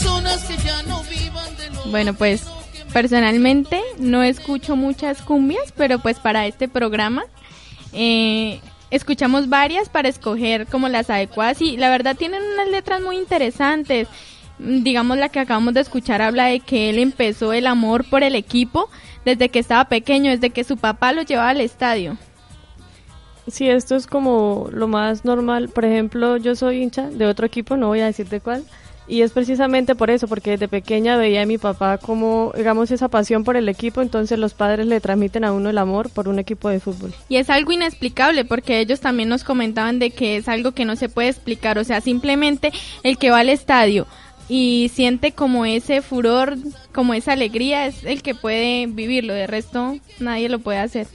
personas 0.00 0.44
que 0.44 0.56
ya 0.56 0.82
no 0.84 1.02
vivan 1.04 1.56
de 1.56 1.70
lo 1.70 1.84
Bueno, 1.86 2.14
pues 2.14 2.44
personalmente 2.92 3.80
no 3.98 4.22
escucho 4.22 4.76
muchas 4.76 5.22
cumbias, 5.22 5.72
pero 5.76 5.98
pues 5.98 6.18
para 6.18 6.46
este 6.46 6.68
programa 6.68 7.24
eh, 7.92 8.60
escuchamos 8.90 9.48
varias 9.48 9.88
para 9.88 10.08
escoger 10.08 10.66
como 10.66 10.88
las 10.88 11.10
adecuadas 11.10 11.60
y 11.60 11.76
la 11.76 11.90
verdad 11.90 12.16
tienen 12.16 12.42
unas 12.54 12.68
letras 12.68 13.02
muy 13.02 13.16
interesantes. 13.16 14.08
Mm, 14.58 14.82
Digamos 14.82 15.18
la 15.18 15.28
que 15.28 15.40
acabamos 15.40 15.74
de 15.74 15.80
escuchar 15.80 16.22
habla 16.22 16.46
de 16.46 16.60
que 16.60 16.90
él 16.90 16.98
empezó 16.98 17.52
el 17.52 17.66
amor 17.66 18.08
por 18.08 18.22
el 18.22 18.34
equipo 18.34 18.88
desde 19.24 19.50
que 19.50 19.58
estaba 19.58 19.84
pequeño, 19.84 20.30
desde 20.30 20.50
que 20.50 20.64
su 20.64 20.76
papá 20.76 21.12
lo 21.12 21.22
llevaba 21.22 21.50
al 21.50 21.60
estadio. 21.60 22.16
Sí, 23.46 23.68
esto 23.68 23.96
es 23.96 24.06
como 24.06 24.68
lo 24.70 24.86
más 24.86 25.24
normal. 25.24 25.68
Por 25.68 25.84
ejemplo, 25.84 26.36
yo 26.36 26.54
soy 26.54 26.82
hincha 26.82 27.10
de 27.10 27.26
otro 27.26 27.46
equipo, 27.46 27.76
no 27.76 27.88
voy 27.88 28.00
a 28.00 28.06
decir 28.06 28.28
de 28.28 28.40
cuál. 28.40 28.64
Y 29.10 29.22
es 29.22 29.32
precisamente 29.32 29.96
por 29.96 30.08
eso, 30.08 30.28
porque 30.28 30.52
desde 30.52 30.68
pequeña 30.68 31.16
veía 31.16 31.42
a 31.42 31.46
mi 31.46 31.58
papá 31.58 31.98
como, 31.98 32.52
digamos, 32.56 32.92
esa 32.92 33.08
pasión 33.08 33.42
por 33.42 33.56
el 33.56 33.68
equipo, 33.68 34.02
entonces 34.02 34.38
los 34.38 34.54
padres 34.54 34.86
le 34.86 35.00
transmiten 35.00 35.42
a 35.42 35.52
uno 35.52 35.68
el 35.68 35.78
amor 35.78 36.10
por 36.10 36.28
un 36.28 36.38
equipo 36.38 36.68
de 36.68 36.78
fútbol. 36.78 37.12
Y 37.28 37.34
es 37.34 37.50
algo 37.50 37.72
inexplicable 37.72 38.44
porque 38.44 38.78
ellos 38.78 39.00
también 39.00 39.28
nos 39.28 39.42
comentaban 39.42 39.98
de 39.98 40.12
que 40.12 40.36
es 40.36 40.48
algo 40.48 40.70
que 40.70 40.84
no 40.84 40.94
se 40.94 41.08
puede 41.08 41.28
explicar, 41.28 41.76
o 41.76 41.82
sea, 41.82 42.00
simplemente 42.00 42.70
el 43.02 43.18
que 43.18 43.32
va 43.32 43.40
al 43.40 43.48
estadio 43.48 44.06
y 44.48 44.92
siente 44.94 45.32
como 45.32 45.66
ese 45.66 46.02
furor, 46.02 46.56
como 46.92 47.12
esa 47.12 47.32
alegría, 47.32 47.86
es 47.86 48.04
el 48.04 48.22
que 48.22 48.36
puede 48.36 48.86
vivirlo, 48.86 49.34
de 49.34 49.48
resto 49.48 49.96
nadie 50.20 50.48
lo 50.48 50.60
puede 50.60 50.78
hacer. 50.78 51.08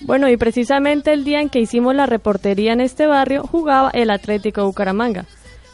Bueno, 0.00 0.28
y 0.28 0.36
precisamente 0.36 1.12
el 1.12 1.22
día 1.22 1.40
en 1.40 1.48
que 1.48 1.60
hicimos 1.60 1.94
la 1.94 2.06
reportería 2.06 2.72
en 2.72 2.80
este 2.80 3.06
barrio 3.06 3.44
jugaba 3.44 3.90
el 3.90 4.10
Atlético 4.10 4.64
Bucaramanga. 4.64 5.26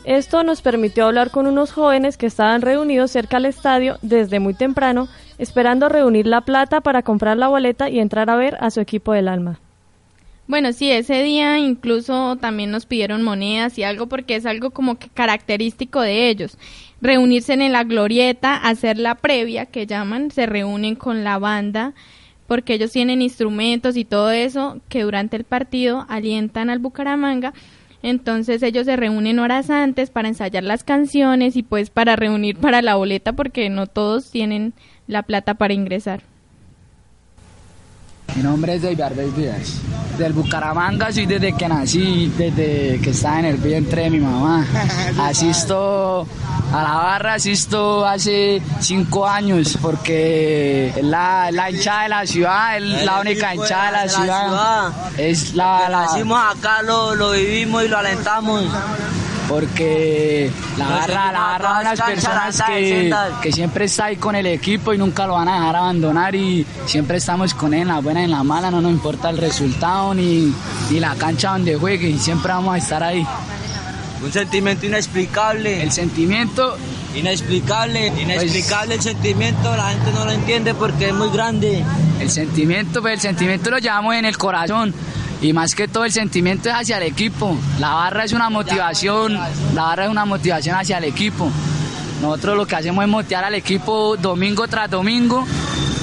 Esto 0.05 0.43
nos 0.43 0.63
permitió 0.63 1.07
hablar 1.07 1.31
con 1.31 1.47
unos 1.47 1.73
jóvenes 1.73 2.17
que 2.17 2.27
estaban 2.27 2.61
reunidos 2.61 3.13
cerca 3.13 3.37
al 3.37 3.47
estadio 3.47 3.99
desde 4.03 4.41
muy 4.41 4.55
temprano, 4.55 5.09
esperando 5.39 5.89
reunir 5.89 6.27
la 6.27 6.41
plata 6.41 6.81
para 6.81 7.03
comprar 7.03 7.37
la 7.37 7.49
boleta 7.49 7.89
y 7.89 8.01
entrar 8.01 8.29
a 8.29 8.37
ver 8.37 8.57
a 8.61 8.71
su 8.71 8.81
equipo 8.81 9.13
del 9.13 9.29
alma. 9.29 9.61
Bueno, 10.49 10.73
sí, 10.73 10.91
ese 10.91 11.23
día 11.23 11.59
incluso 11.59 12.37
también 12.37 12.73
nos 12.73 12.85
pidieron 12.85 13.23
monedas 13.23 13.79
y 13.79 13.85
algo 13.85 14.09
porque 14.09 14.35
es 14.35 14.45
algo 14.45 14.71
como 14.71 14.99
que 14.99 15.09
característico 15.09 16.01
de 16.01 16.29
ellos. 16.29 16.59
Reunirse 17.01 17.53
en 17.53 17.73
la 17.73 17.85
glorieta, 17.85 18.57
hacer 18.57 18.99
la 18.99 19.15
previa 19.15 19.67
que 19.67 19.87
llaman, 19.87 20.33
se 20.33 20.47
reúnen 20.47 20.97
con 20.97 21.23
la 21.23 21.39
banda 21.39 21.95
porque 22.53 22.75
ellos 22.75 22.91
tienen 22.91 23.23
instrumentos 23.23 23.97
y 23.97 24.05
todo 24.05 24.31
eso 24.31 24.81
que 24.89 25.05
durante 25.05 25.37
el 25.37 25.45
partido 25.45 26.05
alientan 26.09 26.69
al 26.69 26.81
Bucaramanga. 26.81 27.55
Entonces 28.03 28.63
ellos 28.63 28.87
se 28.87 28.97
reúnen 28.97 29.39
horas 29.39 29.71
antes 29.71 30.11
para 30.11 30.29
ensayar 30.29 30.65
las 30.65 30.85
canciones 30.85 31.57
y 31.57 31.63
pues 31.63 31.91
para 31.91 32.17
reunir 32.17 32.57
para 32.59 32.83
la 32.83 32.97
boleta 32.97 33.33
porque 33.33 33.71
no 33.71 33.87
todos 33.87 34.31
tienen 34.31 34.75
la 35.07 35.23
plata 35.23 35.55
para 35.55 35.75
ingresar. 35.75 36.32
Mi 38.35 38.43
nombre 38.43 38.75
es 38.77 38.83
David 38.83 39.01
Arbez 39.01 39.37
Díaz. 39.37 39.75
Del 40.19 40.33
Bucaramanga 40.33 41.13
soy 41.13 41.27
desde 41.27 41.53
que 41.55 41.69
nací, 41.69 42.33
desde 42.37 43.01
que 43.01 43.11
estaba 43.11 43.41
en 43.41 43.45
el 43.47 43.57
vientre 43.57 44.03
de 44.03 44.11
mi 44.11 44.21
mamá. 44.21 44.65
Asisto 45.19 46.27
a 46.73 46.83
la 46.83 46.95
barra, 46.95 47.35
asisto 47.35 48.07
hace 48.07 48.63
cinco 48.81 49.27
años 49.29 49.79
porque 49.83 50.89
es 50.89 51.05
la, 51.05 51.51
la 51.51 51.71
hinchada 51.71 52.05
de 52.05 52.09
la 52.09 52.27
ciudad, 52.27 52.79
es 52.79 53.05
la 53.05 53.21
única 53.21 53.55
hinchada 53.55 53.87
de 53.87 53.93
la 53.93 54.09
ciudad. 54.09 54.93
Es 55.19 55.55
la, 55.55 55.89
la, 55.91 56.07
Nacimos 56.07 56.41
acá, 56.57 56.81
lo, 56.81 57.15
lo 57.15 57.33
vivimos 57.33 57.85
y 57.85 57.89
lo 57.89 57.99
alentamos. 57.99 58.65
Porque 59.49 60.51
la 60.79 60.89
barra, 60.89 61.33
la 61.33 61.41
barra 61.41 61.79
de 61.79 61.85
las 61.85 62.01
personas 62.01 62.63
que, 62.67 62.89
60. 62.89 63.41
que 63.43 63.53
siempre 63.53 63.85
está 63.87 64.07
ahí 64.07 64.17
con 64.17 64.35
el 64.35 64.47
equipo 64.47 64.93
y 64.93 64.99
nunca 64.99 65.27
lo 65.27 65.35
van 65.35 65.49
a 65.49 65.55
dejar 65.55 65.77
abandonar 65.77 66.35
y 66.35 66.67
siempre 66.87 67.19
estamos 67.19 67.55
con 67.55 67.75
él 67.75 67.83
en 67.83 67.89
la 67.89 68.01
buena 68.01 68.23
y 68.23 68.25
en 68.25 68.31
la 68.31 68.43
mala, 68.43 68.71
no 68.71 68.81
nos 68.81 68.93
importa 68.93 69.31
el 69.31 69.39
resultado 69.39 70.15
ni, 70.15 70.55
ni 70.91 71.01
la 71.01 71.15
cancha 71.15 71.53
donde 71.53 71.77
juegue 71.77 72.09
y 72.09 72.19
siempre 72.19 72.53
vamos 72.53 72.75
a 72.75 72.79
estar 72.79 73.03
ahí. 73.03 73.27
Un 74.23 74.33
sentimiento 74.33 74.87
inexplicable. 74.87 75.83
El 75.83 75.91
sentimiento 75.91 76.77
Inexplicable, 77.15 78.07
inexplicable 78.07 78.95
el 78.95 79.03
sentimiento, 79.03 79.77
la 79.77 79.91
gente 79.91 80.13
no 80.13 80.25
lo 80.25 80.31
entiende 80.31 80.73
porque 80.73 81.09
es 81.09 81.15
muy 81.15 81.29
grande. 81.29 81.85
El 82.21 82.31
sentimiento, 82.31 83.03
pues 83.03 83.15
el 83.15 83.21
sentimiento 83.21 83.71
lo 83.71 83.79
llevamos 83.79 84.15
en 84.15 84.25
el 84.25 84.39
corazón 84.39 84.95
y 85.43 85.53
más 85.53 85.75
que 85.75 85.89
todo 85.89 86.05
el 86.05 86.13
sentimiento 86.13 86.69
es 86.69 86.75
hacia 86.75 86.99
el 86.99 87.03
equipo. 87.03 87.59
La 87.81 87.95
barra 87.95 88.25
es 88.25 88.33
una 88.33 88.49
motivación, 88.49 89.35
la 89.75 89.83
barra 89.83 90.05
es 90.05 90.11
una 90.11 90.25
motivación 90.25 90.77
hacia 90.77 90.99
el 90.99 91.05
equipo. 91.05 91.51
Nosotros 92.23 92.57
lo 92.57 92.67
que 92.67 92.77
hacemos 92.77 93.05
es 93.05 93.11
motivar 93.11 93.45
al 93.45 93.55
equipo 93.57 94.17
domingo 94.17 94.69
tras 94.69 94.89
domingo 94.89 95.45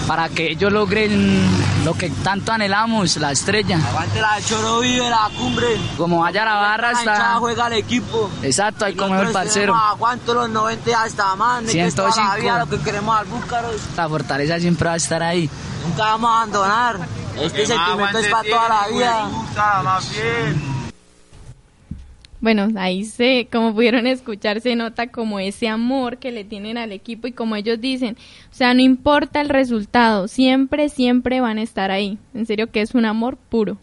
para 0.05 0.27
que 0.27 0.51
ellos 0.51 0.71
logren 0.71 1.47
lo 1.89 1.97
que 1.97 2.11
tanto 2.11 2.51
anhelamos, 2.51 3.17
la 3.17 3.31
estrella. 3.31 3.79
Aguante 3.83 4.21
la 4.21 4.35
de 4.35 4.43
Choro 4.43 4.79
vive, 4.81 5.09
la 5.09 5.27
cumbre. 5.35 5.65
Como 5.97 6.19
vaya 6.19 6.45
la 6.45 6.53
barra 6.53 6.91
hasta... 6.91 7.35
juega 7.37 7.65
al 7.65 7.73
equipo. 7.73 8.29
Exacto, 8.43 8.85
ahí 8.85 8.95
como 8.95 9.19
el 9.19 9.31
parcero. 9.31 9.75
Aguanto 9.75 10.35
los 10.35 10.49
90 10.51 11.01
hasta 11.01 11.35
más, 11.35 11.63
que 11.63 11.83
es 11.83 11.95
toda 11.95 12.09
la 12.09 12.13
105. 12.13 12.41
vida 12.43 12.59
lo 12.59 12.69
que 12.69 12.83
queremos 12.83 13.17
al 13.17 13.25
Búcaros. 13.25 13.81
La 13.97 14.07
fortaleza 14.07 14.59
siempre 14.59 14.87
va 14.87 14.93
a 14.93 14.97
estar 14.97 15.23
ahí. 15.23 15.49
Nunca 15.83 16.03
vamos 16.05 16.29
a 16.29 16.33
abandonar. 16.35 16.99
Este 17.41 17.65
sentimiento 17.65 18.19
es 18.19 18.27
para 18.27 18.49
toda 18.49 18.69
la 18.69 18.87
vida. 18.89 19.29
Bueno, 22.41 22.69
ahí 22.75 23.03
se, 23.03 23.49
como 23.51 23.73
pudieron 23.73 24.07
escuchar, 24.07 24.61
se 24.61 24.75
nota 24.75 25.07
como 25.07 25.39
ese 25.39 25.67
amor 25.67 26.17
que 26.17 26.31
le 26.31 26.45
tienen 26.45 26.77
al 26.77 26.93
equipo 26.93 27.27
y 27.27 27.33
como 27.33 27.55
ellos 27.57 27.81
dicen, 27.81 28.15
o 28.49 28.53
sea, 28.53 28.73
no 28.73 28.81
importa 28.81 29.41
el 29.41 29.49
resultado, 29.49 30.29
siempre, 30.29 30.87
siempre 30.87 31.41
van 31.41 31.57
a 31.57 31.63
estar 31.63 31.91
ahí. 31.91 32.17
En 32.33 32.45
serio 32.45 32.67
que 32.71 32.81
es 32.81 32.95
un 32.95 33.05
amor 33.05 33.37
puro. 33.37 33.77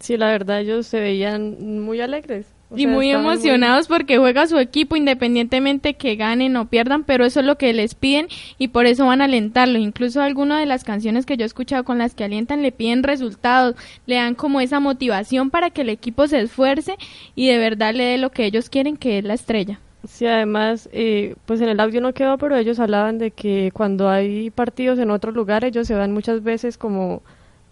Sí, 0.00 0.16
la 0.16 0.26
verdad 0.26 0.60
ellos 0.60 0.86
se 0.86 1.00
veían 1.00 1.80
muy 1.80 2.00
alegres. 2.00 2.46
O 2.72 2.76
y 2.78 2.84
sea, 2.84 2.90
muy 2.90 3.10
emocionados 3.10 3.86
porque 3.86 4.16
juega 4.16 4.46
su 4.46 4.58
equipo 4.58 4.96
independientemente 4.96 5.94
que 5.94 6.16
ganen 6.16 6.56
o 6.56 6.68
pierdan, 6.68 7.04
pero 7.04 7.26
eso 7.26 7.40
es 7.40 7.46
lo 7.46 7.58
que 7.58 7.72
les 7.74 7.94
piden 7.94 8.28
y 8.58 8.68
por 8.68 8.86
eso 8.86 9.06
van 9.06 9.20
a 9.20 9.26
alentarlo. 9.26 9.78
Incluso 9.78 10.22
algunas 10.22 10.58
de 10.60 10.66
las 10.66 10.82
canciones 10.82 11.26
que 11.26 11.36
yo 11.36 11.44
he 11.44 11.46
escuchado 11.46 11.84
con 11.84 11.98
las 11.98 12.14
que 12.14 12.24
alientan 12.24 12.62
le 12.62 12.72
piden 12.72 13.02
resultados, 13.02 13.76
le 14.06 14.14
dan 14.14 14.34
como 14.34 14.60
esa 14.60 14.80
motivación 14.80 15.50
para 15.50 15.68
que 15.68 15.82
el 15.82 15.90
equipo 15.90 16.26
se 16.26 16.40
esfuerce 16.40 16.96
y 17.34 17.48
de 17.48 17.58
verdad 17.58 17.94
le 17.94 18.04
dé 18.04 18.18
lo 18.18 18.30
que 18.30 18.46
ellos 18.46 18.70
quieren, 18.70 18.96
que 18.96 19.18
es 19.18 19.24
la 19.24 19.34
estrella. 19.34 19.78
Sí, 20.08 20.26
además, 20.26 20.88
eh, 20.92 21.36
pues 21.46 21.60
en 21.60 21.68
el 21.68 21.78
audio 21.78 22.00
no 22.00 22.12
quedó, 22.12 22.36
pero 22.38 22.56
ellos 22.56 22.80
hablaban 22.80 23.18
de 23.18 23.30
que 23.30 23.70
cuando 23.72 24.08
hay 24.08 24.50
partidos 24.50 24.98
en 24.98 25.10
otros 25.10 25.34
lugares, 25.34 25.68
ellos 25.68 25.86
se 25.86 25.94
van 25.94 26.12
muchas 26.12 26.42
veces 26.42 26.76
como 26.76 27.22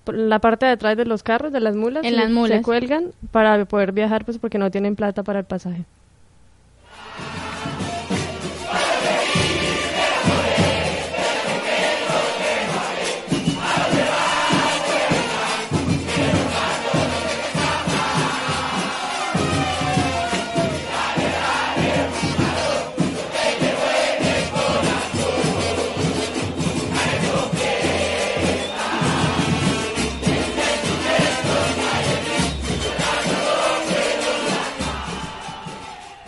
la 0.06 0.38
parte 0.38 0.66
de 0.66 0.72
atrás 0.72 0.96
de 0.96 1.04
los 1.04 1.22
carros, 1.22 1.52
de 1.52 1.60
las 1.60 1.76
mulas, 1.76 2.04
En 2.04 2.16
las 2.16 2.30
mulas. 2.30 2.58
se 2.58 2.62
cuelgan 2.62 3.12
para 3.30 3.64
poder 3.64 3.92
viajar, 3.92 4.24
pues 4.24 4.38
porque 4.38 4.58
no 4.58 4.70
tienen 4.70 4.96
plata 4.96 5.22
para 5.22 5.40
el 5.40 5.44
pasaje. 5.44 5.84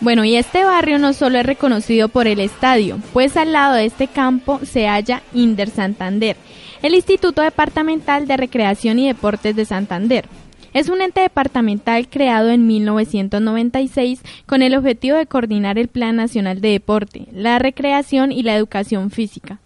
Bueno, 0.03 0.25
y 0.25 0.35
este 0.35 0.65
barrio 0.65 0.99
no 0.99 1.13
solo 1.13 1.39
es 1.39 1.45
reconocido 1.45 2.09
por 2.09 2.27
el 2.27 2.41
estadio, 2.41 2.99
pues 3.13 3.37
al 3.37 3.53
lado 3.53 3.75
de 3.75 3.85
este 3.85 4.09
campo 4.09 4.59
se 4.63 4.85
halla 4.85 5.23
Inder 5.33 5.69
Santander, 5.69 6.35
el 6.81 6.93
Instituto 6.93 7.41
Departamental 7.41 8.27
de 8.27 8.35
Recreación 8.35 8.99
y 8.99 9.07
Deportes 9.07 9.55
de 9.55 9.63
Santander. 9.63 10.25
Es 10.73 10.89
un 10.89 11.01
ente 11.01 11.21
departamental 11.21 12.09
creado 12.09 12.49
en 12.49 12.67
1996 12.67 14.21
con 14.45 14.61
el 14.61 14.75
objetivo 14.75 15.15
de 15.15 15.25
coordinar 15.25 15.77
el 15.77 15.87
Plan 15.87 16.17
Nacional 16.17 16.59
de 16.59 16.71
Deporte, 16.71 17.27
la 17.31 17.57
recreación 17.57 18.33
y 18.33 18.43
la 18.43 18.57
educación 18.57 19.09
física. 19.09 19.59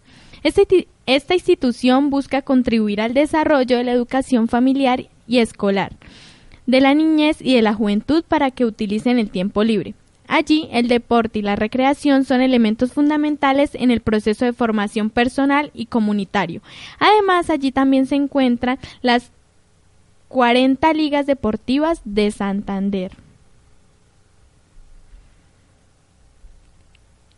Este 0.44 0.88
esta 1.08 1.34
institución 1.34 2.12
busca 2.12 2.44
contribuir 2.44 3.02
al 3.02 3.16
desarrollo 3.16 3.76
de 3.76 3.86
la 3.86 3.94
educación 3.94 4.50
familiar 4.50 5.06
y 5.26 5.40
escolar, 5.40 5.94
de 6.68 6.80
la 6.80 6.94
niñez 6.94 7.38
y 7.42 7.56
de 7.56 7.64
la 7.64 7.74
juventud 7.74 8.24
para 8.28 8.52
que 8.52 8.66
utilicen 8.66 9.18
el 9.18 9.32
tiempo 9.32 9.64
libre. 9.64 9.96
Allí, 10.28 10.68
el 10.72 10.88
deporte 10.88 11.40
y 11.40 11.42
la 11.42 11.56
recreación 11.56 12.26
son 12.26 12.42
elementos 12.42 12.92
fundamentales 12.92 13.74
en 13.76 13.92
el 13.92 14.02
proceso 14.02 14.46
de 14.46 14.54
formación 14.54 15.10
personal 15.10 15.72
y 15.74 15.86
comunitario. 15.86 16.62
Además, 17.00 17.50
allí 17.50 17.72
también 17.72 18.06
se 18.06 18.16
encuentran 18.16 18.78
las 19.02 19.32
40 20.28 20.94
ligas 20.94 21.26
deportivas 21.26 22.02
de 22.04 22.32
Santander. 22.32 23.14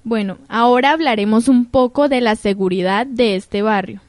Bueno, 0.03 0.37
ahora 0.47 0.91
hablaremos 0.91 1.47
un 1.47 1.65
poco 1.65 2.09
de 2.09 2.21
la 2.21 2.35
seguridad 2.35 3.05
de 3.05 3.35
este 3.35 3.61
barrio. 3.61 4.01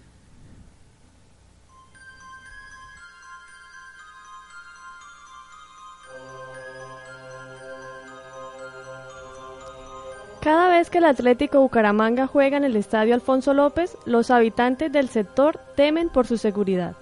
Cada 10.40 10.70
vez 10.70 10.88
que 10.88 10.98
el 10.98 11.05
Atlético 11.05 11.61
Bucaramanga 11.61 12.26
juega 12.26 12.57
en 12.57 12.64
el 12.64 12.74
Estadio 12.74 13.12
Alfonso 13.14 13.53
López, 13.53 13.98
los 14.07 14.31
habitantes 14.31 14.90
del 14.90 15.11
sector 15.11 15.61
temen 15.76 16.09
por 16.09 16.26
su 16.26 16.38
seguridad. 16.38 16.96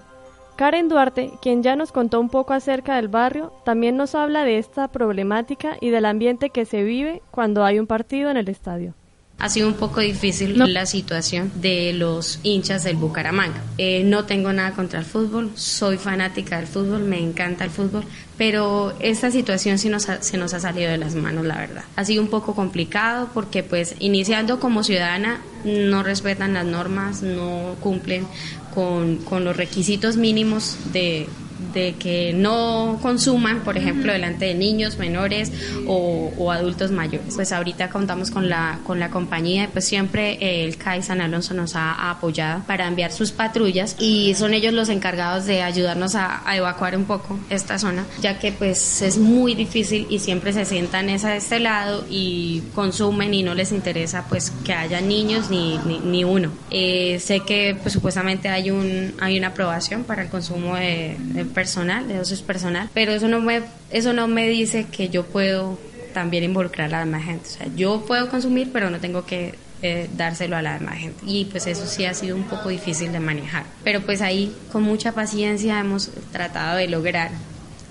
Karen 0.57 0.89
Duarte, 0.89 1.31
quien 1.41 1.63
ya 1.63 1.77
nos 1.77 1.93
contó 1.93 2.19
un 2.19 2.29
poco 2.29 2.51
acerca 2.51 2.97
del 2.97 3.07
barrio, 3.07 3.53
también 3.63 3.95
nos 3.95 4.13
habla 4.13 4.43
de 4.43 4.57
esta 4.57 4.89
problemática 4.89 5.77
y 5.79 5.89
del 5.89 6.03
ambiente 6.03 6.49
que 6.49 6.65
se 6.65 6.83
vive 6.83 7.21
cuando 7.31 7.63
hay 7.63 7.79
un 7.79 7.87
partido 7.87 8.29
en 8.29 8.35
el 8.35 8.49
estadio. 8.49 8.93
Ha 9.39 9.49
sido 9.49 9.67
un 9.67 9.75
poco 9.75 10.01
difícil 10.01 10.57
la 10.57 10.85
situación 10.85 11.51
de 11.55 11.93
los 11.93 12.39
hinchas 12.43 12.83
del 12.83 12.97
Bucaramanga. 12.97 13.61
Eh, 13.77 14.03
no 14.03 14.25
tengo 14.25 14.51
nada 14.51 14.71
contra 14.71 14.99
el 14.99 15.05
fútbol, 15.05 15.51
soy 15.55 15.97
fanática 15.97 16.57
del 16.57 16.67
fútbol, 16.67 17.03
me 17.03 17.19
encanta 17.19 17.63
el 17.63 17.69
fútbol, 17.69 18.03
pero 18.37 18.93
esta 18.99 19.31
situación 19.31 19.79
sí 19.79 19.87
nos 19.89 20.03
se 20.03 20.37
nos 20.37 20.53
ha 20.53 20.59
salido 20.59 20.91
de 20.91 20.97
las 20.97 21.15
manos, 21.15 21.45
la 21.45 21.55
verdad. 21.57 21.83
Ha 21.95 22.03
sido 22.03 22.21
un 22.21 22.29
poco 22.29 22.53
complicado 22.53 23.29
porque 23.33 23.63
pues 23.63 23.95
iniciando 23.99 24.59
como 24.59 24.83
ciudadana 24.83 25.41
no 25.63 26.03
respetan 26.03 26.53
las 26.53 26.65
normas, 26.65 27.21
no 27.21 27.75
cumplen 27.79 28.27
con, 28.73 29.17
con 29.17 29.45
los 29.45 29.55
requisitos 29.55 30.17
mínimos 30.17 30.77
de, 30.91 31.27
de 31.73 31.95
que 31.95 32.33
no 32.33 32.99
consuman, 33.01 33.61
por 33.61 33.77
ejemplo, 33.77 34.11
delante 34.11 34.45
de 34.45 34.55
niños 34.55 34.97
menores 34.97 35.51
o, 35.87 36.51
adultos 36.51 36.89
mayores. 36.89 37.35
Pues 37.35 37.51
ahorita 37.51 37.89
contamos 37.89 38.31
con 38.31 38.49
la, 38.49 38.79
con 38.85 38.99
la 38.99 39.09
compañía, 39.09 39.69
pues 39.71 39.85
siempre 39.85 40.33
eh, 40.41 40.63
el 40.63 40.77
CAI 40.77 41.03
San 41.03 41.21
Alonso 41.21 41.53
nos 41.53 41.75
ha, 41.75 42.09
apoyado 42.09 42.63
para 42.65 42.87
enviar 42.87 43.11
sus 43.11 43.31
patrullas 43.31 43.95
y 43.99 44.33
son 44.35 44.53
ellos 44.53 44.73
los 44.73 44.89
encargados 44.89 45.45
de 45.45 45.61
ayudarnos 45.61 46.15
a, 46.15 46.41
evacuar 46.55 46.97
un 46.97 47.05
poco 47.05 47.39
esta 47.49 47.77
zona, 47.77 48.05
ya 48.21 48.39
que 48.39 48.51
pues 48.51 49.01
es 49.01 49.17
muy 49.17 49.53
difícil 49.53 50.07
y 50.09 50.19
siempre 50.19 50.51
se 50.51 50.65
sientan 50.65 51.09
esa 51.09 51.29
de 51.29 51.37
este 51.37 51.59
lado 51.59 52.05
y 52.09 52.63
consumen 52.73 53.33
y 53.33 53.43
no 53.43 53.53
les 53.53 53.71
interesa 53.71 54.25
pues 54.27 54.51
que 54.63 54.73
haya 54.73 55.01
niños 55.01 55.49
ni, 55.49 55.77
ni, 55.77 56.23
uno. 56.23 56.51
Eh, 56.71 57.19
sé 57.19 57.41
que 57.41 57.77
pues 57.81 57.93
supuestamente 57.93 58.49
hay, 58.49 58.71
un, 58.71 59.13
hay 59.19 59.37
una 59.37 59.49
aprobación 59.49 60.03
para 60.03 60.23
el 60.23 60.29
consumo 60.29 60.75
de, 60.75 61.15
de 61.19 61.45
personal, 61.49 62.07
de 62.07 62.21
es 62.21 62.41
personal, 62.41 62.89
pero 62.93 63.11
eso 63.11 63.27
no 63.27 63.41
me, 63.41 63.61
eso 63.89 64.13
no 64.13 64.27
me 64.27 64.47
dice 64.47 64.87
que 64.91 65.09
yo 65.09 65.25
puedo 65.25 65.77
también 66.13 66.43
involucrar 66.43 66.87
a 66.87 66.91
la 66.91 66.99
demás 66.99 67.23
gente. 67.23 67.47
O 67.47 67.51
sea, 67.51 67.67
yo 67.75 68.03
puedo 68.05 68.29
consumir, 68.29 68.71
pero 68.71 68.89
no 68.89 68.99
tengo 68.99 69.25
que 69.25 69.55
eh, 69.81 70.09
dárselo 70.15 70.57
a 70.57 70.61
la 70.61 70.73
demás 70.77 70.97
gente. 70.97 71.23
Y 71.25 71.45
pues 71.45 71.67
eso 71.67 71.85
sí 71.85 72.05
ha 72.05 72.13
sido 72.13 72.35
un 72.35 72.43
poco 72.43 72.69
difícil 72.69 73.11
de 73.11 73.19
manejar. 73.19 73.63
Pero 73.83 74.01
pues 74.01 74.21
ahí 74.21 74.55
con 74.71 74.83
mucha 74.83 75.13
paciencia 75.13 75.79
hemos 75.79 76.09
tratado 76.31 76.77
de 76.77 76.87
lograr 76.87 77.31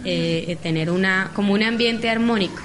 eh, 0.05 0.57
tener 0.63 0.91
una, 0.91 1.31
como 1.35 1.55
un 1.55 1.63
ambiente 1.63 2.11
armónico, 2.11 2.63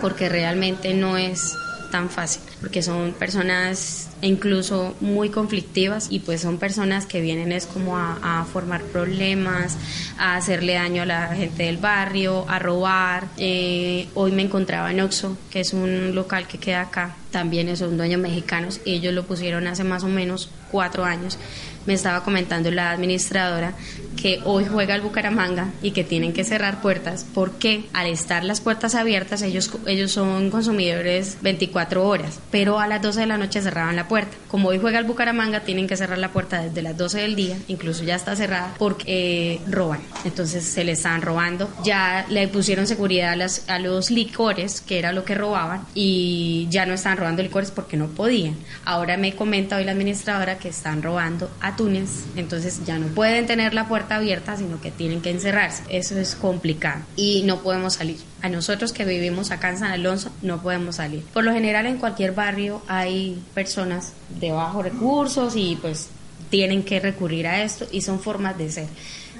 porque 0.00 0.28
realmente 0.28 0.94
no 0.94 1.16
es 1.16 1.56
tan 1.90 2.08
fácil, 2.08 2.42
porque 2.60 2.82
son 2.82 3.12
personas 3.12 4.10
incluso 4.22 4.94
muy 5.00 5.30
conflictivas 5.30 6.08
y 6.10 6.20
pues 6.20 6.42
son 6.42 6.58
personas 6.58 7.06
que 7.06 7.20
vienen 7.20 7.52
es 7.52 7.66
como 7.66 7.96
a, 7.96 8.46
formar 8.52 8.82
problemas, 8.82 9.76
a 10.18 10.36
hacerle 10.36 10.74
daño 10.74 11.02
a 11.02 11.06
la 11.06 11.28
gente 11.34 11.64
del 11.64 11.78
barrio, 11.78 12.44
a 12.48 12.58
robar. 12.58 13.28
Eh, 13.38 14.08
hoy 14.14 14.32
me 14.32 14.42
encontraba 14.42 14.90
en 14.90 15.00
Oxo, 15.00 15.36
que 15.50 15.60
es 15.60 15.72
un 15.72 16.14
local 16.14 16.46
que 16.46 16.58
queda 16.58 16.82
acá, 16.82 17.16
también 17.30 17.74
son 17.76 17.96
dueños 17.96 18.20
mexicanos 18.20 18.80
ellos 18.84 19.14
lo 19.14 19.24
pusieron 19.24 19.66
hace 19.66 19.84
más 19.84 20.04
o 20.04 20.08
menos 20.08 20.50
cuatro 20.70 21.04
años. 21.04 21.38
Me 21.86 21.94
estaba 21.94 22.22
comentando 22.22 22.70
la 22.70 22.90
administradora 22.90 23.72
que 24.20 24.40
hoy 24.44 24.66
juega 24.66 24.94
el 24.94 25.00
Bucaramanga 25.00 25.70
y 25.82 25.92
que 25.92 26.04
tienen 26.04 26.32
que 26.32 26.44
cerrar 26.44 26.80
puertas 26.80 27.26
porque 27.34 27.84
al 27.92 28.06
estar 28.06 28.44
las 28.44 28.60
puertas 28.60 28.94
abiertas 28.94 29.42
ellos, 29.42 29.70
ellos 29.86 30.12
son 30.12 30.50
consumidores 30.50 31.38
24 31.40 32.06
horas, 32.06 32.38
pero 32.50 32.78
a 32.80 32.86
las 32.86 33.00
12 33.00 33.20
de 33.20 33.26
la 33.26 33.38
noche 33.38 33.62
cerraban 33.62 33.96
la 33.96 34.08
puerta. 34.08 34.36
Como 34.48 34.68
hoy 34.68 34.78
juega 34.78 34.98
el 34.98 35.04
Bucaramanga 35.04 35.60
tienen 35.60 35.86
que 35.86 35.96
cerrar 35.96 36.18
la 36.18 36.32
puerta 36.32 36.62
desde 36.62 36.82
las 36.82 36.96
12 36.96 37.20
del 37.20 37.36
día, 37.36 37.56
incluso 37.68 38.04
ya 38.04 38.14
está 38.14 38.36
cerrada 38.36 38.74
porque 38.78 39.04
eh, 39.06 39.60
roban. 39.68 40.00
Entonces 40.24 40.64
se 40.64 40.84
le 40.84 40.92
estaban 40.92 41.22
robando. 41.22 41.70
Ya 41.82 42.26
le 42.28 42.48
pusieron 42.48 42.86
seguridad 42.86 43.32
a, 43.32 43.36
las, 43.36 43.68
a 43.68 43.78
los 43.78 44.10
licores, 44.10 44.80
que 44.80 44.98
era 44.98 45.12
lo 45.12 45.24
que 45.24 45.34
robaban, 45.34 45.86
y 45.94 46.66
ya 46.70 46.86
no 46.86 46.94
están 46.94 47.16
robando 47.16 47.42
licores 47.42 47.70
porque 47.70 47.96
no 47.96 48.08
podían. 48.08 48.56
Ahora 48.84 49.16
me 49.16 49.34
comenta 49.34 49.76
hoy 49.76 49.84
la 49.84 49.92
administradora 49.92 50.58
que 50.58 50.68
están 50.68 51.02
robando 51.02 51.50
a 51.60 51.76
Túnez, 51.76 52.24
entonces 52.36 52.84
ya 52.84 52.98
no 52.98 53.06
pueden 53.08 53.46
tener 53.46 53.74
la 53.74 53.88
puerta 53.88 54.09
abierta, 54.16 54.56
sino 54.56 54.80
que 54.80 54.90
tienen 54.90 55.20
que 55.20 55.30
encerrarse. 55.30 55.82
Eso 55.88 56.18
es 56.18 56.34
complicado 56.34 57.02
y 57.16 57.42
no 57.44 57.60
podemos 57.60 57.94
salir. 57.94 58.18
A 58.42 58.48
nosotros 58.48 58.92
que 58.92 59.04
vivimos 59.04 59.50
acá 59.50 59.70
en 59.70 59.78
San 59.78 59.92
Alonso 59.92 60.30
no 60.42 60.62
podemos 60.62 60.96
salir. 60.96 61.22
Por 61.32 61.44
lo 61.44 61.52
general 61.52 61.86
en 61.86 61.98
cualquier 61.98 62.32
barrio 62.32 62.82
hay 62.88 63.42
personas 63.54 64.12
de 64.40 64.52
bajos 64.52 64.84
recursos 64.84 65.54
y 65.56 65.76
pues 65.80 66.08
tienen 66.50 66.82
que 66.82 67.00
recurrir 67.00 67.46
a 67.46 67.62
esto 67.62 67.86
y 67.90 68.00
son 68.02 68.20
formas 68.20 68.58
de 68.58 68.70
ser. 68.70 68.88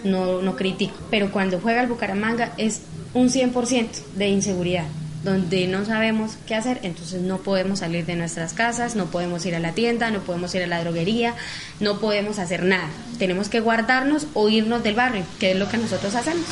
No, 0.04 0.40
no 0.40 0.56
critico, 0.56 0.94
pero 1.10 1.30
cuando 1.30 1.60
juega 1.60 1.82
el 1.82 1.88
Bucaramanga 1.88 2.54
es 2.56 2.82
un 3.12 3.28
100% 3.28 3.88
de 4.16 4.28
inseguridad 4.28 4.86
donde 5.22 5.66
no 5.66 5.84
sabemos 5.84 6.36
qué 6.46 6.54
hacer, 6.54 6.80
entonces 6.82 7.20
no 7.20 7.38
podemos 7.38 7.80
salir 7.80 8.06
de 8.06 8.16
nuestras 8.16 8.54
casas, 8.54 8.96
no 8.96 9.06
podemos 9.06 9.44
ir 9.46 9.54
a 9.54 9.60
la 9.60 9.72
tienda, 9.72 10.10
no 10.10 10.20
podemos 10.20 10.54
ir 10.54 10.62
a 10.62 10.66
la 10.66 10.80
droguería, 10.80 11.34
no 11.78 11.98
podemos 11.98 12.38
hacer 12.38 12.62
nada. 12.64 12.88
Tenemos 13.18 13.48
que 13.48 13.60
guardarnos 13.60 14.26
o 14.34 14.48
irnos 14.48 14.82
del 14.82 14.94
barrio, 14.94 15.24
que 15.38 15.52
es 15.52 15.58
lo 15.58 15.68
que 15.68 15.76
nosotros 15.76 16.14
hacemos. 16.14 16.46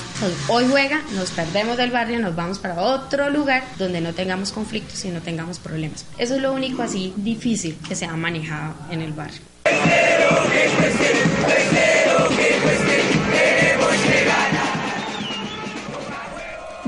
hoy 0.49 0.67
juega, 0.71 1.03
nos 1.15 1.31
perdemos 1.31 1.77
del 1.77 1.91
barrio, 1.91 2.19
nos 2.19 2.37
vamos 2.37 2.59
para 2.59 2.81
otro 2.81 3.31
lugar 3.31 3.65
donde 3.79 4.01
no 4.01 4.13
tengamos 4.13 4.53
conflictos 4.53 5.05
y 5.05 5.09
no 5.09 5.21
tengamos 5.21 5.59
problemas. 5.59 6.05
Eso 6.19 6.37
es 6.37 6.43
lo 6.43 6.53
único 6.53 6.83
así 6.83 7.15
difícil 7.17 7.79
que 7.87 7.95
se 7.95 8.05
ha 8.07 8.17
manejado 8.17 8.75
en 8.91 9.01
el 9.03 9.13
barrio. 9.13 9.41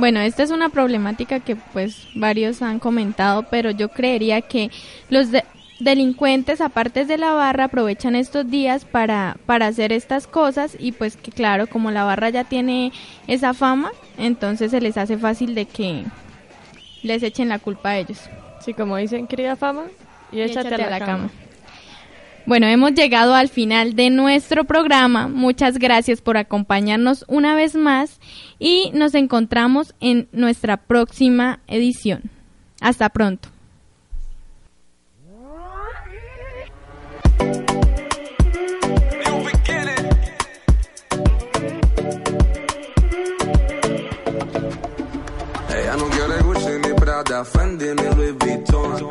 Bueno, 0.00 0.20
esta 0.20 0.42
es 0.42 0.50
una 0.50 0.70
problemática 0.70 1.40
que 1.40 1.56
pues 1.56 2.08
varios 2.14 2.62
han 2.62 2.78
comentado, 2.78 3.42
pero 3.50 3.70
yo 3.70 3.90
creería 3.90 4.40
que 4.40 4.70
los 5.10 5.28
delincuentes, 5.78 6.62
aparte 6.62 7.04
de 7.04 7.18
la 7.18 7.34
barra, 7.34 7.64
aprovechan 7.64 8.14
estos 8.14 8.50
días 8.50 8.86
para, 8.86 9.36
para 9.44 9.66
hacer 9.66 9.92
estas 9.92 10.26
cosas 10.26 10.74
y 10.78 10.92
pues 10.92 11.18
que 11.18 11.30
claro, 11.30 11.66
como 11.66 11.90
la 11.90 12.04
barra 12.04 12.30
ya 12.30 12.44
tiene 12.44 12.92
esa 13.26 13.52
fama, 13.52 13.92
entonces 14.16 14.70
se 14.70 14.80
les 14.80 14.96
hace 14.96 15.18
fácil 15.18 15.54
de 15.54 15.66
que 15.66 16.06
les 17.02 17.22
echen 17.22 17.50
la 17.50 17.58
culpa 17.58 17.90
a 17.90 17.98
ellos. 17.98 18.20
Sí, 18.64 18.72
como 18.72 18.96
dicen, 18.96 19.26
querida 19.26 19.54
fama, 19.54 19.82
y 20.32 20.40
échate, 20.40 20.76
a 20.76 20.88
la, 20.88 20.98
cama. 20.98 21.30
Bueno, 22.46 22.66
hemos 22.66 22.94
llegado 22.94 23.34
al 23.34 23.48
final 23.48 23.94
de 23.94 24.10
nuestro 24.10 24.64
programa. 24.64 25.28
Muchas 25.28 25.78
gracias 25.78 26.20
por 26.20 26.36
acompañarnos 26.36 27.24
una 27.28 27.54
vez 27.54 27.74
más 27.76 28.18
y 28.58 28.90
nos 28.92 29.14
encontramos 29.14 29.94
en 30.00 30.28
nuestra 30.32 30.76
próxima 30.78 31.60
edición. 31.68 32.22
Hasta 32.80 33.08
pronto. 33.10 33.48
No 47.94 48.14
Louis 48.16 48.34
Vuitton. 48.38 49.10